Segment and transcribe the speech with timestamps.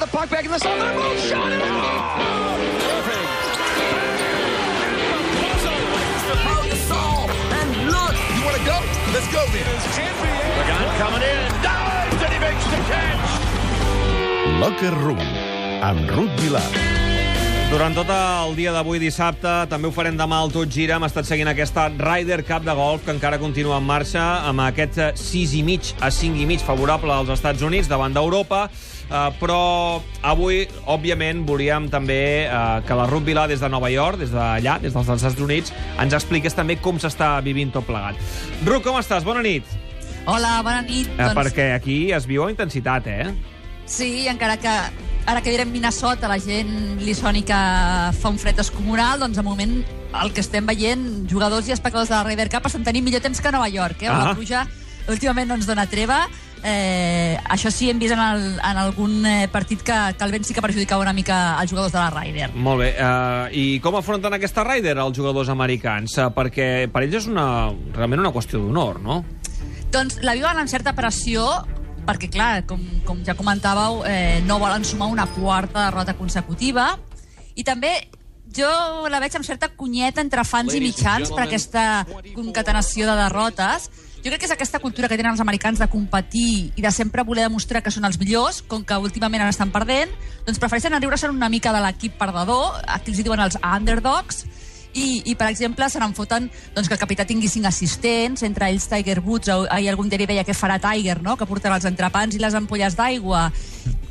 [0.00, 0.78] the puck back in the zone.
[0.78, 2.60] They're both shot it out.
[8.36, 8.78] You want to go?
[9.12, 9.66] Let's go then.
[10.56, 11.62] Pagan coming in.
[11.62, 13.28] Dives and he makes the catch.
[14.60, 15.20] Locker Room,
[15.82, 16.89] amb Ruth Vilar.
[17.70, 20.96] Durant tot el dia d'avui dissabte, també ho farem demà al Tot Gira.
[20.96, 24.98] Hem estat seguint aquesta Ryder Cup de golf que encara continua en marxa amb aquest
[25.20, 28.64] 6 i mig a 5 i mig favorable als Estats Units davant d'Europa.
[29.06, 29.60] Uh, però
[30.26, 34.80] avui, òbviament, volíem també uh, que la Ruth Vilà des de Nova York, des d'allà,
[34.82, 35.70] des dels Estats Units,
[36.02, 38.18] ens expliqués també com s'està vivint tot plegat.
[38.66, 39.22] Ruth, com estàs?
[39.22, 39.70] Bona nit.
[40.26, 41.06] Hola, bona nit.
[41.14, 43.30] Uh, perquè aquí es viu amb intensitat, eh?
[43.86, 44.74] Sí, encara que
[45.26, 47.60] ara que direm Minnesota la gent li soni que
[48.16, 49.80] fa un fred descomunal, doncs de moment
[50.20, 53.40] el que estem veient, jugadors i espectadors de la Ryder Cup estan tenint millor temps
[53.40, 54.10] que a Nova York, eh?
[54.10, 54.30] Ah.
[54.30, 54.64] La pluja
[55.10, 56.24] últimament no ens dona treva.
[56.62, 60.44] Eh, això sí, hem vist en, el, en algun eh, partit que, que el vent
[60.44, 62.50] sí que perjudicava una mica als jugadors de la Ryder.
[62.54, 62.90] Molt bé.
[63.00, 66.18] Uh, I com afronten aquesta Ryder els jugadors americans?
[66.18, 67.46] Uh, perquè per ells és una,
[67.96, 69.22] realment una qüestió d'honor, no?
[69.90, 71.46] Doncs la viuen amb certa pressió,
[72.10, 76.92] perquè, clar, com, com ja comentàveu, eh, no volen sumar una quarta derrota consecutiva.
[77.54, 77.94] I també
[78.50, 78.70] jo
[79.10, 83.90] la veig amb certa cunyeta entre fans i mitjans per aquesta concatenació de derrotes.
[84.20, 87.24] Jo crec que és aquesta cultura que tenen els americans de competir i de sempre
[87.24, 90.12] voler demostrar que són els millors, com que últimament en estan perdent,
[90.44, 94.44] doncs prefereixen riure-se'n una mica de l'equip perdedor, aquí els diuen els underdogs,
[94.94, 98.70] i, i per exemple, se n'en foten doncs, que el capità tingui cinc assistents, entre
[98.70, 101.36] ells Tiger Woods, o, ahir algun diari deia què farà Tiger, no?
[101.38, 103.48] que portarà els entrepans i les ampolles d'aigua.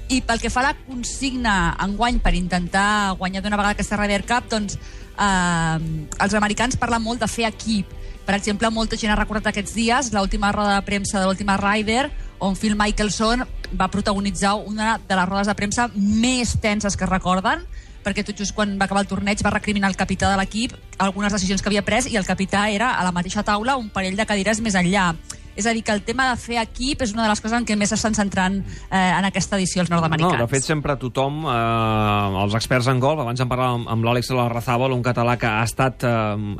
[0.10, 4.24] I pel que fa a la consigna enguany per intentar guanyar d'una vegada aquesta Ryder
[4.26, 5.78] Cup, doncs eh,
[6.24, 7.92] els americans parlen molt de fer equip.
[8.26, 12.08] Per exemple, molta gent ha recordat aquests dies l'última roda de premsa de l'última Ryder,
[12.40, 13.44] on Phil Mickelson
[13.76, 17.66] va protagonitzar una de les rodes de premsa més tenses que recorden,
[18.03, 21.33] perquè tot just quan va acabar el torneig va recriminar el capità de l'equip algunes
[21.33, 24.27] decisions que havia pres i el capità era a la mateixa taula un parell de
[24.27, 25.14] cadires més enllà.
[25.60, 27.65] És a dir, que el tema de fer equip és una de les coses en
[27.67, 30.38] què més s'estan centrant eh, en aquesta edició els nord-americans.
[30.38, 34.08] No, de fet, sempre tothom, eh, els experts en golf, abans en parlàvem amb, amb
[34.08, 36.15] l'Àlex Larrazábal, un català que ha estat eh,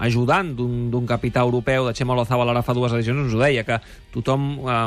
[0.10, 3.80] ajudant d'un capità europeu, de Xema Lozabal, ara fa dues edicions, ens ho deia, que
[4.18, 4.78] tothom eh,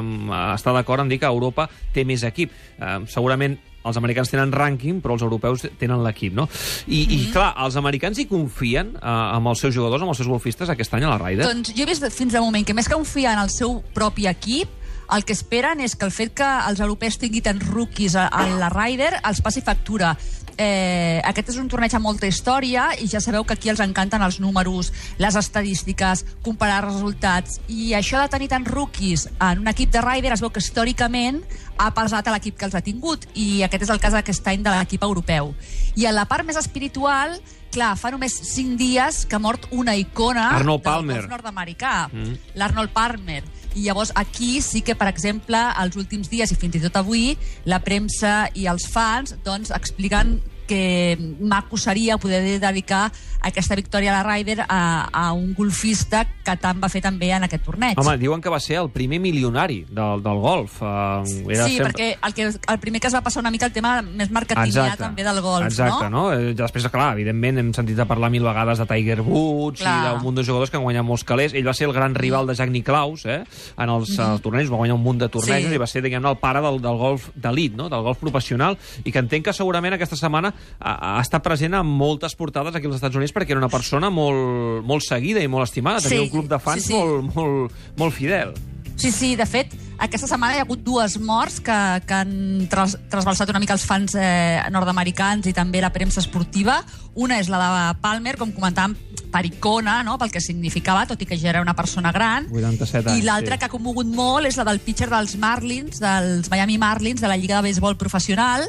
[0.58, 2.52] està d'acord en dir que Europa té més equip.
[2.52, 3.56] Eh, segurament
[3.88, 6.48] els americans tenen rànquing, però els europeus tenen l'equip, no?
[6.87, 10.31] I, I, clar, els americans hi confien eh, amb els seus jugadors, amb els seus
[10.31, 11.48] golfistes, aquest any a la Ryder?
[11.48, 14.28] Doncs jo he vist fins al moment que més que confiar en el seu propi
[14.31, 14.78] equip,
[15.12, 18.47] el que esperen és que el fet que els europeus tinguin tants rookies a, a
[18.56, 20.15] la Ryder els passi factura.
[20.58, 24.22] Eh, aquest és un torneig amb molta història i ja sabeu que aquí els encanten
[24.22, 29.92] els números, les estadístiques, comparar resultats i això de tenir tants rookies en un equip
[29.94, 31.41] de Ryder es veu que històricament
[31.78, 34.62] ha pesat a l'equip que els ha tingut i aquest és el cas d'aquest any
[34.62, 35.54] de l'equip europeu.
[35.96, 37.38] I en la part més espiritual,
[37.72, 41.22] clar, fa només 5 dies que ha mort una icona Arnold del Palmer.
[41.28, 42.37] nord-americà, Mm.
[42.55, 43.43] l'Arnold Palmer.
[43.75, 47.38] I llavors aquí sí que, per exemple, els últims dies i fins i tot avui,
[47.65, 53.10] la premsa i els fans doncs, expliquen que maco seria poder dedicar
[53.42, 57.46] aquesta victòria a la Ryder a, a un golfista que tant va fer també en
[57.46, 57.98] aquest torneig.
[57.98, 60.80] Home, diuen que va ser el primer milionari del, del golf.
[60.82, 64.00] Uh, sí, perquè el, que, el primer que es va passar una mica el tema
[64.02, 66.30] més marketingià també del golf, Exacte, no?
[66.30, 66.32] no?
[66.32, 69.96] Eh, Després, clar, evidentment, hem sentit a parlar mil vegades de Tiger Woods Clar.
[69.96, 71.54] i d'un munt de jugadors que han guanyat molts calés.
[71.58, 73.42] Ell va ser el gran rival de Jack Nicklaus, eh?
[73.76, 74.40] En els mm -hmm.
[74.40, 75.74] tornejos, va guanyar un munt de tornejos Sí.
[75.74, 77.88] i va ser, diguem-ne, el pare del, del golf d'elit, no?
[77.88, 81.86] Del golf professional, i que entenc que segurament aquesta setmana ha, ha estat present en
[81.86, 85.68] moltes portades aquí als Estats Units perquè era una persona molt, molt seguida i molt
[85.68, 86.02] estimada.
[86.02, 86.98] Tenia Sí, un club de fans sí, sí.
[86.98, 88.54] molt, molt, molt fidel.
[88.96, 92.34] Sí, sí, de fet, aquesta setmana hi ha hagut dues morts que, que han
[92.70, 96.76] tras, trasbalsat una mica els fans eh, nord-americans i també la premsa esportiva.
[97.18, 98.94] Una és la de Palmer, com comentàvem,
[99.32, 100.18] per icona, no?
[100.20, 102.46] pel que significava, tot i que ja era una persona gran.
[102.52, 103.62] 87 anys, I l'altra sí.
[103.62, 107.38] que ha commogut molt és la del pitcher dels Marlins, dels Miami Marlins, de la
[107.40, 108.68] Lliga de Béisbol Professional.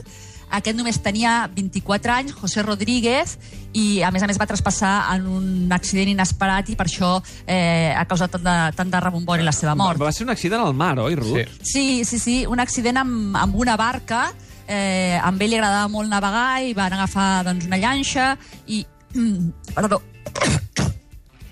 [0.52, 3.38] Aquest només tenia 24 anys, José Rodríguez,
[3.74, 7.16] i a més a més va traspassar en un accident inesperat i per això
[7.48, 9.98] eh, ha causat tant de, tant de rebombori la seva mort.
[10.00, 11.58] Va, va ser un accident al mar, oi, Ruth?
[11.64, 12.06] Sí, Sí.
[12.06, 14.28] sí, sí, un accident amb, amb una barca.
[14.68, 18.38] Eh, amb ell li agradava molt navegar i van agafar doncs, una llanxa
[18.68, 18.86] i...
[19.14, 20.00] Mm, perdó.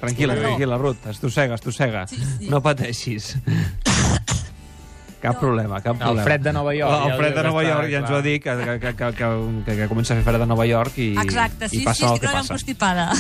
[0.02, 1.04] Tranquil·la, tranquil·la, Ruth.
[1.12, 2.08] Estossega, estossega.
[2.10, 2.48] Sí, sí.
[2.50, 3.36] No pateixis.
[5.22, 6.24] Cap problema, cap El problema.
[6.26, 8.42] fred de Nova York, El, ja fred de Nova York, ja ens ho ha dit,
[8.42, 9.12] que, que, que, que,
[9.68, 12.14] que, que, comença a fer fred de Nova York i, Exacte, sí, i passa sí,
[12.14, 12.56] el que passa.
[12.56, 13.12] constipada.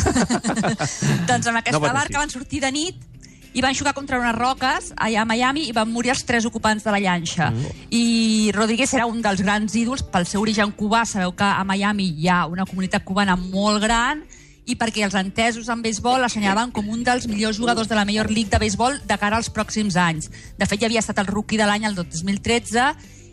[1.29, 3.07] doncs amb aquesta No barca van sortir de nit
[3.53, 6.85] i van xocar contra unes roques allà a Miami i van morir els tres ocupants
[6.87, 7.51] de la llanxa.
[7.51, 7.81] Mm.
[7.91, 11.03] I Rodríguez era un dels grans ídols pel seu origen cubà.
[11.05, 14.23] Sabeu que a Miami hi ha una comunitat cubana molt gran
[14.69, 18.29] i perquè els entesos en béisbol l'assenyaven com un dels millors jugadors de la Major
[18.29, 20.29] League de béisbol de cara als pròxims anys.
[20.57, 22.85] De fet, ja havia estat el rookie de l'any el 2013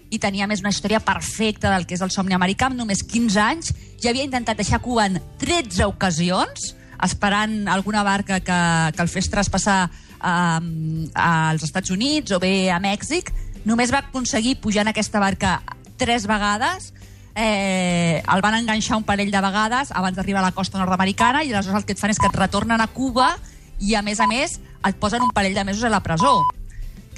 [0.08, 3.40] i tenia més una història perfecta del que és el somni americà, amb només 15
[3.44, 3.72] anys.
[4.00, 6.72] Ja havia intentat deixar Cuba en 13 ocasions,
[7.04, 8.60] esperant alguna barca que,
[8.96, 9.82] que el fes traspassar
[10.18, 13.30] um, als Estats Units o bé a Mèxic.
[13.68, 15.58] Només va aconseguir pujar en aquesta barca
[15.98, 16.92] tres vegades,
[17.38, 21.52] eh, el van enganxar un parell de vegades abans d'arribar a la costa nord-americana i
[21.52, 23.30] aleshores el que et fan és que et retornen a Cuba
[23.78, 26.42] i, a més a més, et posen un parell de mesos a la presó.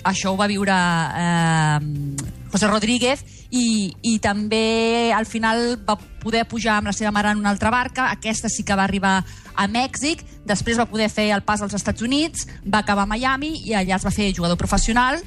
[0.04, 1.78] Això ho va viure eh,
[2.52, 7.40] José Rodríguez i, i també al final va poder pujar amb la seva mare en
[7.40, 9.22] una altra barca, aquesta sí que va arribar
[9.56, 13.54] a Mèxic, després va poder fer el pas als Estats Units, va acabar a Miami
[13.64, 15.20] i allà es va fer jugador professional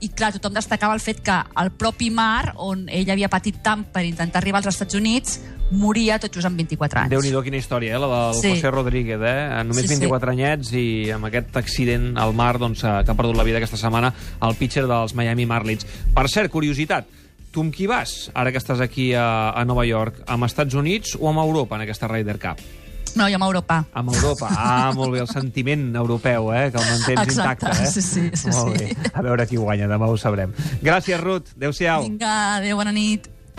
[0.00, 3.84] i clar, tothom destacava el fet que el propi mar, on ell havia patit tant
[3.92, 5.40] per intentar arribar als Estats Units,
[5.70, 7.10] moria tot just amb 24 anys.
[7.12, 8.50] Déu-n'hi-do, quina història, eh, la del Sí.
[8.54, 9.64] José Rodríguez, eh?
[9.64, 9.94] Només Sí, sí.
[9.98, 13.58] 24 anyets i amb aquest accident al mar doncs, eh, que ha perdut la vida
[13.58, 15.84] aquesta setmana el pitcher dels Miami Marlins.
[16.14, 17.06] Per cert, curiositat,
[17.50, 20.22] tu amb qui vas, ara que estàs aquí a, a Nova York?
[20.26, 22.58] Amb Estats Units o amb Europa en aquesta Ryder Cup?
[23.16, 23.80] No, jo amb Europa.
[23.92, 24.50] Amb Europa.
[24.52, 26.68] Ah, molt bé, el sentiment europeu, eh?
[26.72, 27.90] Que el mantens Exacte, intacte, eh?
[27.92, 28.84] sí, sí, sí, molt sí.
[28.84, 29.10] bé.
[29.14, 30.52] A veure qui guanya, demà ho sabrem.
[30.82, 31.54] Gràcies, Ruth.
[31.56, 32.04] Adéu-siau.
[32.04, 33.30] Vinga, adéu, bona nit.